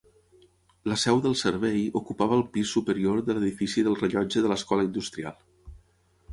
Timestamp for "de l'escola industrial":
4.47-5.41